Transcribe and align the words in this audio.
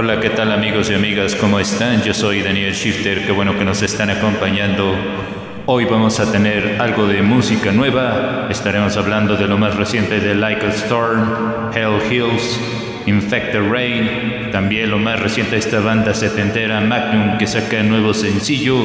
Hola, 0.00 0.20
¿qué 0.20 0.30
tal 0.30 0.52
amigos 0.52 0.88
y 0.90 0.94
amigas? 0.94 1.34
¿Cómo 1.34 1.58
están? 1.58 2.04
Yo 2.04 2.14
soy 2.14 2.40
Daniel 2.40 2.72
Shifter, 2.72 3.26
qué 3.26 3.32
bueno 3.32 3.58
que 3.58 3.64
nos 3.64 3.82
están 3.82 4.10
acompañando. 4.10 4.94
Hoy 5.66 5.86
vamos 5.86 6.20
a 6.20 6.30
tener 6.30 6.80
algo 6.80 7.08
de 7.08 7.20
música 7.20 7.72
nueva. 7.72 8.46
Estaremos 8.48 8.96
hablando 8.96 9.34
de 9.34 9.48
lo 9.48 9.58
más 9.58 9.74
reciente 9.74 10.20
de 10.20 10.36
Like 10.36 10.64
a 10.64 10.68
Storm, 10.68 11.72
Hell 11.74 12.00
Hills, 12.08 12.60
Infected 13.06 13.60
Rain, 13.68 14.52
también 14.52 14.88
lo 14.88 14.98
más 14.98 15.18
reciente 15.18 15.56
de 15.56 15.58
esta 15.58 15.80
banda 15.80 16.14
setentera 16.14 16.80
Magnum 16.80 17.36
que 17.36 17.48
saca 17.48 17.82
nuevo 17.82 18.14
sencillo 18.14 18.78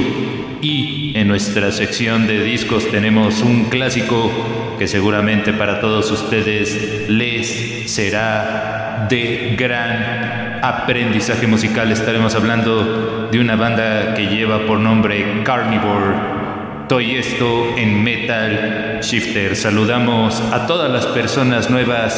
y 0.63 1.11
en 1.15 1.27
nuestra 1.27 1.71
sección 1.71 2.25
de 2.25 2.43
discos 2.43 2.89
tenemos 2.89 3.43
un 3.43 3.65
clásico 3.65 4.31
que 4.79 4.87
seguramente 4.87 5.53
para 5.53 5.79
todos 5.79 6.09
ustedes 6.09 7.07
les 7.07 7.91
será 7.91 9.05
de 9.07 9.55
gran 9.55 10.52
aprendizaje 10.63 11.45
musical. 11.45 11.91
Estaremos 11.91 12.35
hablando 12.35 13.27
de 13.29 13.39
una 13.39 13.57
banda 13.57 14.13
que 14.15 14.27
lleva 14.27 14.65
por 14.65 14.79
nombre 14.79 15.43
Carnivore. 15.43 16.15
Todo 16.87 17.01
esto 17.01 17.75
en 17.75 18.01
Metal 18.01 18.99
Shifter. 19.01 19.57
Saludamos 19.57 20.41
a 20.53 20.65
todas 20.65 20.89
las 20.89 21.05
personas 21.07 21.69
nuevas 21.69 22.15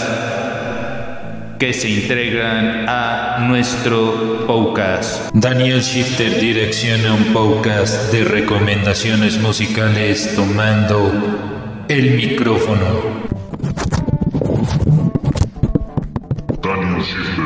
que 1.58 1.74
se 1.74 1.90
integran 1.90 2.86
a 2.88 3.48
nuestro 3.48 4.46
podcast. 4.46 5.32
Daniel 5.34 5.82
Shifter 5.82 6.40
direcciona 6.40 7.16
un 7.16 7.34
podcast 7.34 8.12
de 8.14 8.26
recomendaciones 8.26 9.42
musicales 9.42 10.36
tomando 10.36 11.86
el 11.88 12.12
micrófono. 12.12 13.26
Daniel 16.62 17.02
Shifter 17.02 17.45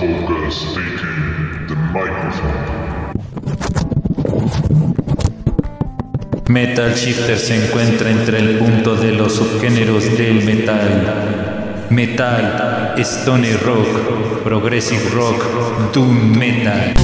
podcast 0.00 0.72
taking 0.72 1.66
the 1.68 1.76
microphone. 1.92 2.80
Metal 6.48 6.94
Shifter 6.94 7.38
se 7.38 7.66
encuentra 7.66 8.10
entre 8.10 8.38
el 8.38 8.58
punto 8.58 8.96
de 8.96 9.12
los 9.12 9.34
subgéneros 9.34 10.16
del 10.16 10.42
metal. 10.42 11.86
Metal, 11.90 12.94
Stone 12.96 13.58
Rock, 13.58 14.42
Progressive 14.42 15.10
Rock, 15.10 15.92
Doom 15.92 16.38
Metal. 16.38 16.94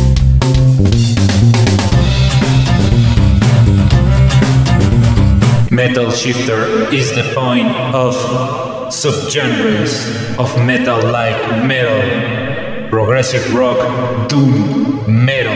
Metal 5.70 6.10
Shifter 6.10 6.88
is 6.90 7.12
the 7.14 7.24
point 7.34 7.68
of 7.92 8.14
subgenres 8.90 10.38
of 10.38 10.56
metal 10.64 10.98
like 11.10 11.66
metal, 11.66 12.45
progressive 12.90 13.54
rock, 13.54 13.78
doom, 14.28 15.04
metal. 15.06 15.52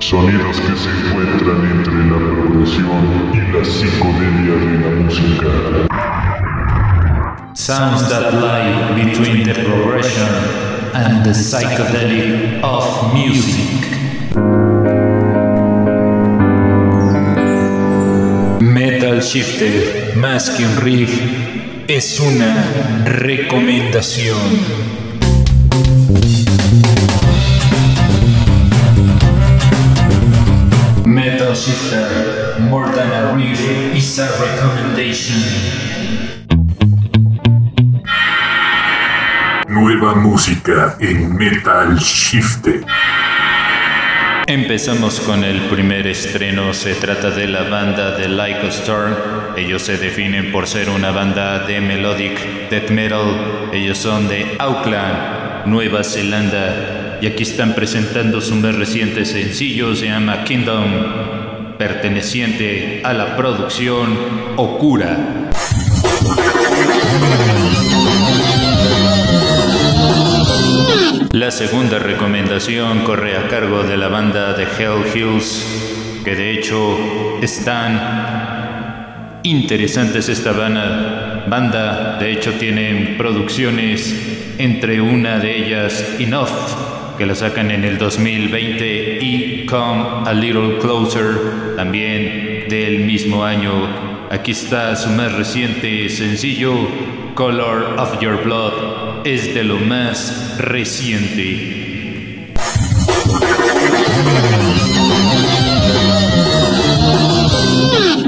Sonidos 0.00 0.60
que 0.60 0.76
se 0.76 0.90
encuentran 0.90 1.64
entre 1.70 2.04
la 2.04 2.18
progresión 2.18 3.30
y 3.32 3.40
la 3.52 3.64
psicodelia 3.64 4.54
de 4.54 4.78
la 4.80 4.90
música. 5.02 5.48
Sounds 7.54 8.08
that 8.10 8.34
lie 8.34 8.92
between 8.94 9.44
the 9.44 9.54
progression 9.54 10.28
and 10.94 11.24
the 11.24 11.30
psychedelic 11.30 12.62
of 12.62 13.14
music. 13.14 13.88
Shifter, 19.24 20.16
más 20.16 20.50
que 20.50 20.66
un 20.66 20.76
riff, 20.76 21.10
es 21.88 22.20
una 22.20 22.62
recomendación. 23.06 24.38
Metal 31.06 31.54
Shifter, 31.54 32.60
more 32.68 32.90
than 32.92 33.10
a 33.12 33.32
riff, 33.34 33.60
is 33.94 34.18
a 34.18 34.28
recommendation. 34.38 35.42
Nueva 39.68 40.14
música 40.14 40.96
en 41.00 41.34
Metal 41.34 41.96
Shifter. 41.98 42.84
Empezamos 44.46 45.20
con 45.20 45.42
el 45.42 45.62
primer 45.68 46.06
estreno, 46.06 46.74
se 46.74 46.94
trata 46.94 47.30
de 47.30 47.48
la 47.48 47.62
banda 47.62 48.14
de 48.14 48.28
Like 48.28 48.66
a 48.66 48.68
Storm. 48.68 49.14
Ellos 49.56 49.82
se 49.82 49.96
definen 49.96 50.52
por 50.52 50.66
ser 50.66 50.90
una 50.90 51.10
banda 51.12 51.60
de 51.60 51.80
melodic 51.80 52.68
death 52.68 52.90
metal. 52.90 53.70
Ellos 53.72 53.96
son 53.96 54.28
de 54.28 54.54
Auckland, 54.58 55.64
Nueva 55.64 56.04
Zelanda. 56.04 57.18
Y 57.22 57.26
aquí 57.26 57.42
están 57.42 57.74
presentando 57.74 58.42
su 58.42 58.54
más 58.56 58.74
reciente 58.74 59.24
sencillo, 59.24 59.96
se 59.96 60.06
llama 60.06 60.44
Kingdom, 60.44 61.76
perteneciente 61.78 63.00
a 63.02 63.14
la 63.14 63.36
producción 63.38 64.18
Okura. 64.56 65.16
La 71.34 71.50
segunda 71.50 71.98
recomendación 71.98 73.00
corre 73.00 73.36
a 73.36 73.48
cargo 73.48 73.82
de 73.82 73.96
la 73.96 74.06
banda 74.06 74.52
de 74.52 74.62
Hell 74.62 75.02
Hills, 75.12 76.20
que 76.24 76.36
de 76.36 76.52
hecho 76.52 76.96
están 77.42 79.40
interesantes 79.42 80.28
esta 80.28 80.52
banda. 80.52 82.18
De 82.20 82.30
hecho 82.30 82.52
tienen 82.52 83.16
producciones, 83.18 84.54
entre 84.58 85.00
una 85.00 85.40
de 85.40 85.56
ellas 85.56 86.20
Enough, 86.20 87.16
que 87.18 87.26
la 87.26 87.34
sacan 87.34 87.72
en 87.72 87.82
el 87.82 87.98
2020, 87.98 89.18
y 89.20 89.66
Come 89.68 90.28
a 90.28 90.32
Little 90.32 90.78
Closer, 90.78 91.74
también 91.74 92.66
del 92.68 93.00
mismo 93.00 93.44
año. 93.44 93.72
Aquí 94.30 94.52
está 94.52 94.94
su 94.94 95.10
más 95.10 95.32
reciente 95.32 96.08
sencillo, 96.10 96.74
Color 97.34 97.96
of 97.98 98.20
Your 98.20 98.40
Blood 98.44 98.73
es 99.24 99.54
de 99.54 99.64
lo 99.64 99.78
más 99.78 100.56
reciente. 100.58 102.50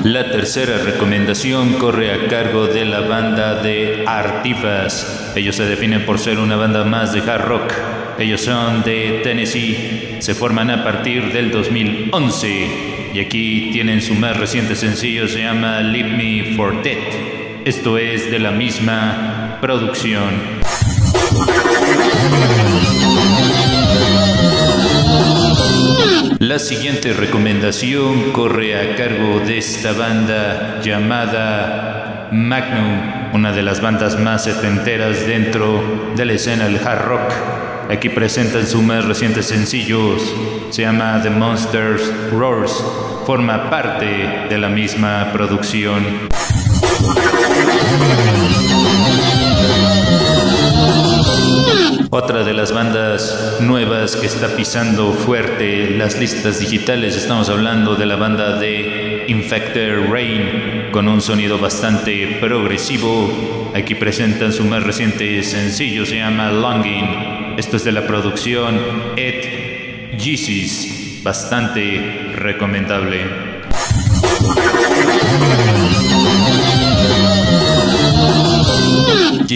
La 0.04 0.30
tercera 0.30 0.78
recomendación 0.78 1.74
corre 1.74 2.12
a 2.12 2.28
cargo 2.28 2.66
de 2.66 2.86
la 2.86 3.00
banda 3.00 3.62
de 3.62 4.04
Artifas. 4.06 5.32
Ellos 5.36 5.56
se 5.56 5.66
definen 5.66 6.06
por 6.06 6.18
ser 6.18 6.38
una 6.38 6.56
banda 6.56 6.84
más 6.84 7.12
de 7.12 7.20
hard 7.20 7.44
rock. 7.44 7.72
Ellos 8.18 8.40
son 8.40 8.82
de 8.82 9.20
Tennessee, 9.22 10.16
se 10.20 10.34
forman 10.34 10.70
a 10.70 10.82
partir 10.82 11.30
del 11.34 11.50
2011 11.50 13.10
y 13.12 13.20
aquí 13.20 13.68
tienen 13.72 14.00
su 14.00 14.14
más 14.14 14.38
reciente 14.38 14.74
sencillo, 14.74 15.28
se 15.28 15.40
llama 15.40 15.80
Leave 15.80 16.16
Me 16.16 16.56
for 16.56 16.82
Dead. 16.82 16.96
Esto 17.66 17.98
es 17.98 18.30
de 18.30 18.38
la 18.38 18.52
misma 18.52 19.58
producción. 19.60 20.55
La 26.38 26.58
siguiente 26.58 27.12
recomendación 27.12 28.32
corre 28.32 28.78
a 28.78 28.96
cargo 28.96 29.40
de 29.40 29.58
esta 29.58 29.92
banda 29.92 30.80
llamada 30.82 32.28
Magnum, 32.32 33.34
una 33.34 33.52
de 33.52 33.62
las 33.62 33.80
bandas 33.80 34.18
más 34.18 34.44
setenteras 34.44 35.26
dentro 35.26 36.12
de 36.16 36.24
la 36.24 36.32
escena 36.32 36.64
del 36.64 36.78
hard 36.78 37.04
rock. 37.06 37.32
Aquí 37.90 38.08
presentan 38.08 38.66
sus 38.66 38.82
más 38.82 39.04
recientes 39.04 39.46
sencillos, 39.46 40.22
se 40.70 40.82
llama 40.82 41.20
The 41.22 41.30
Monsters 41.30 42.02
Roars, 42.32 42.72
forma 43.26 43.70
parte 43.70 44.46
de 44.48 44.58
la 44.58 44.68
misma 44.68 45.30
producción. 45.32 46.04
Otra 52.10 52.44
de 52.44 52.52
las 52.52 52.72
bandas 52.72 53.58
nuevas 53.60 54.14
que 54.14 54.26
está 54.26 54.54
pisando 54.54 55.12
fuerte 55.12 55.90
las 55.90 56.18
listas 56.18 56.60
digitales, 56.60 57.16
estamos 57.16 57.48
hablando 57.48 57.96
de 57.96 58.06
la 58.06 58.14
banda 58.14 58.58
de 58.58 59.24
Infected 59.26 60.08
Rain, 60.08 60.90
con 60.92 61.08
un 61.08 61.20
sonido 61.20 61.58
bastante 61.58 62.38
progresivo. 62.40 63.72
Aquí 63.74 63.96
presentan 63.96 64.52
su 64.52 64.64
más 64.64 64.84
reciente 64.84 65.42
sencillo, 65.42 66.06
se 66.06 66.18
llama 66.18 66.50
Longing. 66.52 67.56
Esto 67.58 67.76
es 67.76 67.84
de 67.84 67.92
la 67.92 68.06
producción 68.06 68.78
Ed 69.16 70.16
Jesus, 70.18 71.22
bastante 71.24 72.32
recomendable. 72.36 73.46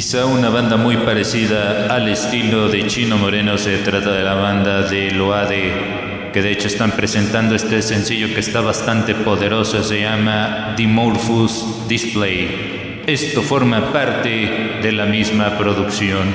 Quizá 0.01 0.25
una 0.25 0.49
banda 0.49 0.79
muy 0.79 0.97
parecida 0.97 1.95
al 1.95 2.09
estilo 2.09 2.71
de 2.71 2.87
Chino 2.87 3.19
Moreno 3.19 3.59
se 3.59 3.77
trata 3.77 4.13
de 4.13 4.25
la 4.25 4.33
banda 4.33 4.81
de 4.89 5.11
Loade. 5.11 6.31
que 6.33 6.41
de 6.41 6.53
hecho 6.53 6.69
están 6.69 6.93
presentando 6.93 7.55
este 7.55 7.83
sencillo 7.83 8.33
que 8.33 8.41
está 8.41 8.63
bastante 8.63 9.15
poderoso, 9.15 9.85
se 9.85 10.01
llama 10.01 10.73
Dimorphous 10.75 11.87
Display. 11.87 13.03
Esto 13.07 13.43
forma 13.43 13.93
parte 13.93 14.79
de 14.83 14.91
la 14.91 15.05
misma 15.05 15.59
producción. 15.59 16.33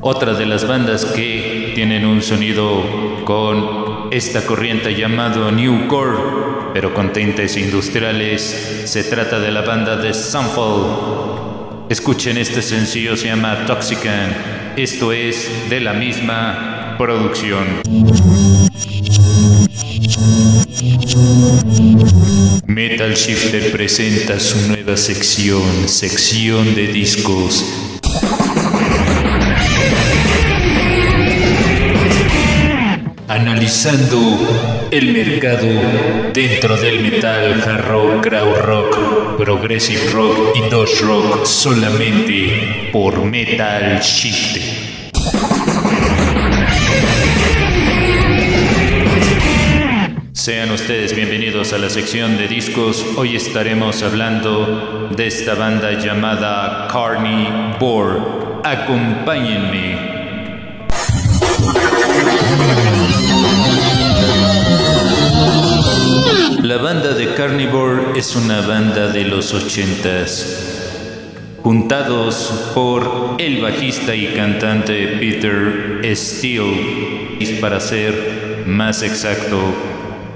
Otra 0.00 0.34
de 0.34 0.46
las 0.46 0.64
bandas 0.64 1.04
que 1.06 1.72
tienen 1.74 2.06
un 2.06 2.22
sonido 2.22 3.24
con 3.24 3.94
esta 4.12 4.46
corriente 4.46 4.94
llamado 4.94 5.50
New 5.50 5.88
Core, 5.88 6.53
pero 6.74 6.92
con 6.92 7.12
tintes 7.12 7.56
industriales, 7.56 8.82
se 8.86 9.04
trata 9.04 9.38
de 9.38 9.52
la 9.52 9.60
banda 9.60 9.96
de 9.96 10.12
Sunfall. 10.12 11.86
Escuchen 11.88 12.36
este 12.36 12.62
sencillo, 12.62 13.16
se 13.16 13.28
llama 13.28 13.64
Toxican. 13.64 14.74
Esto 14.76 15.12
es 15.12 15.70
de 15.70 15.78
la 15.78 15.92
misma 15.92 16.96
producción. 16.98 17.64
Metal 22.66 23.14
Shifter 23.14 23.70
presenta 23.70 24.40
su 24.40 24.66
nueva 24.66 24.96
sección, 24.96 25.88
sección 25.88 26.74
de 26.74 26.88
discos 26.88 27.93
analizando 33.34 34.88
el 34.92 35.12
mercado 35.12 35.66
dentro 36.32 36.76
del 36.76 37.00
metal, 37.00 37.60
hard 37.66 37.84
rock, 37.88 38.22
crowd 38.22 38.58
rock, 38.60 39.36
progressive 39.36 40.10
rock 40.12 40.54
y 40.54 40.70
dos 40.70 41.00
rock 41.00 41.44
solamente 41.44 42.90
por 42.92 43.24
Metal 43.24 44.00
Shift. 44.00 44.60
Sean 50.32 50.70
ustedes 50.70 51.16
bienvenidos 51.16 51.72
a 51.72 51.78
la 51.78 51.90
sección 51.90 52.36
de 52.36 52.46
discos. 52.46 53.04
Hoy 53.16 53.34
estaremos 53.34 54.04
hablando 54.04 55.08
de 55.16 55.26
esta 55.26 55.54
banda 55.54 55.98
llamada 55.98 56.86
Carnivore. 56.86 58.20
Acompáñenme. 58.62 60.13
Carnivore 67.46 68.18
es 68.18 68.34
una 68.36 68.62
banda 68.62 69.08
de 69.08 69.24
los 69.24 69.52
ochentas, 69.52 71.52
juntados 71.62 72.70
por 72.74 73.36
el 73.38 73.60
bajista 73.60 74.14
y 74.14 74.28
cantante 74.28 75.08
Peter 75.18 76.00
Steele, 76.16 77.36
y 77.38 77.44
para 77.60 77.80
ser 77.80 78.62
más 78.64 79.02
exacto, 79.02 79.58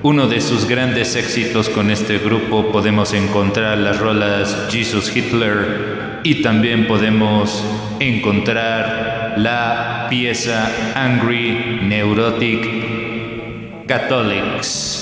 uno 0.03 0.29
de 0.29 0.43
sus 0.43 0.69
grandes 0.69 1.17
éxitos 1.17 1.71
con 1.71 1.91
este 1.91 2.19
grupo 2.19 2.71
podemos 2.71 3.15
encontrar 3.15 3.79
las 3.79 3.99
rolas 3.99 4.69
Jesus 4.71 5.17
Hitler 5.17 6.21
y 6.25 6.43
también 6.43 6.87
podemos 6.87 7.65
encontrar 8.01 9.33
la 9.39 10.09
pieza 10.11 10.71
Angry 10.95 11.81
Neurotic 11.85 13.87
Catholics. 13.87 14.98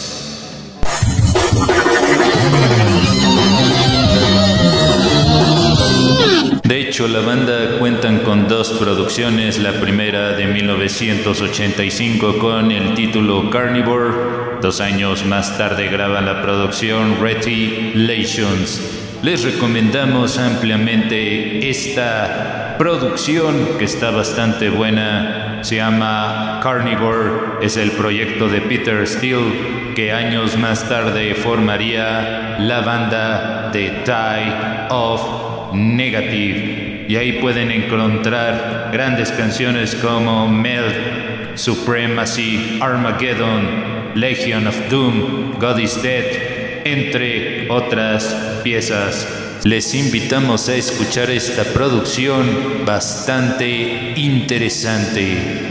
De 6.67 6.81
hecho, 6.81 7.07
la 7.07 7.21
banda 7.21 7.79
cuentan 7.79 8.19
con 8.21 8.49
dos 8.49 8.71
producciones, 8.73 9.59
la 9.59 9.81
primera 9.81 10.33
de 10.33 10.47
1985 10.47 12.39
con 12.39 12.73
el 12.73 12.95
título 12.95 13.51
Carnivore, 13.51 14.15
dos 14.61 14.81
años 14.81 15.25
más 15.25 15.57
tarde 15.57 15.89
graban 15.89 16.27
la 16.27 16.43
producción 16.43 17.21
Retilations. 17.21 18.81
Les 19.23 19.45
recomendamos 19.45 20.39
ampliamente 20.39 21.71
esta 21.71 22.75
producción 22.79 23.79
que 23.79 23.85
está 23.85 24.11
bastante 24.11 24.69
buena, 24.69 25.61
se 25.63 25.77
llama 25.77 26.61
Carnivore, 26.63 27.59
es 27.63 27.77
el 27.77 27.93
proyecto 27.93 28.49
de 28.49 28.61
Peter 28.61 29.07
Steele 29.07 29.76
que 29.97 30.13
años 30.13 30.59
más 30.59 30.87
tarde 30.91 31.35
formaría 31.35 32.59
la 32.61 32.83
banda 32.83 33.71
de 33.73 33.89
Tie 34.05 34.53
of 34.91 35.73
Negative. 35.73 37.07
Y 37.09 37.17
ahí 37.17 37.41
pueden 37.41 37.71
encontrar 37.71 38.91
grandes 38.93 39.33
canciones 39.33 39.95
como 39.95 40.49
Melt, 40.49 41.57
Supremacy, 41.57 42.79
Armageddon, 42.79 44.13
Legion 44.15 44.67
of 44.67 44.77
Doom, 44.91 45.59
God 45.59 45.79
is 45.79 46.03
Dead, 46.03 46.83
entre 46.85 47.71
otras 47.71 48.61
piezas. 48.63 49.27
Les 49.65 49.95
invitamos 49.95 50.69
a 50.69 50.75
escuchar 50.75 51.31
esta 51.31 51.65
producción 51.65 52.85
bastante 52.85 54.13
interesante. 54.15 55.67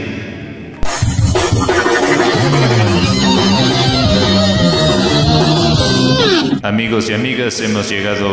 Amigos 6.66 7.08
y 7.08 7.12
amigas, 7.12 7.60
hemos 7.60 7.88
llegado 7.88 8.26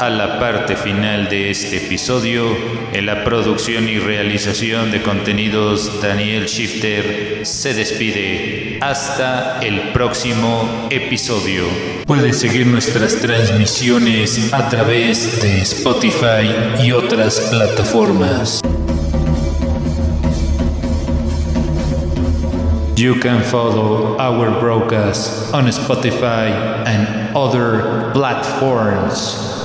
a 0.00 0.10
la 0.10 0.40
parte 0.40 0.74
final 0.74 1.28
de 1.28 1.52
este 1.52 1.76
episodio. 1.76 2.56
En 2.92 3.06
la 3.06 3.22
producción 3.22 3.88
y 3.88 4.00
realización 4.00 4.90
de 4.90 5.00
contenidos, 5.00 6.02
Daniel 6.02 6.46
Shifter 6.46 7.46
se 7.46 7.74
despide. 7.74 8.78
Hasta 8.80 9.60
el 9.60 9.92
próximo 9.92 10.88
episodio. 10.90 11.66
Puedes 12.04 12.40
seguir 12.40 12.66
nuestras 12.66 13.14
transmisiones 13.20 14.52
a 14.52 14.68
través 14.68 15.40
de 15.40 15.62
Spotify 15.62 16.82
y 16.82 16.90
otras 16.90 17.40
plataformas. 17.42 18.60
You 22.98 23.14
can 23.20 23.44
follow 23.44 24.18
our 24.18 24.58
broadcast 24.58 25.54
on 25.54 25.66
Spotify 25.66 26.50
and 26.84 27.36
other 27.36 28.10
platforms. 28.12 29.57